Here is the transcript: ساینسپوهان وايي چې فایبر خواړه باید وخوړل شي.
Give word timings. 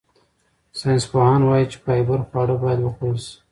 ساینسپوهان 0.79 1.41
وايي 1.43 1.65
چې 1.71 1.77
فایبر 1.83 2.19
خواړه 2.27 2.55
باید 2.63 2.79
وخوړل 2.83 3.17
شي. 3.25 3.33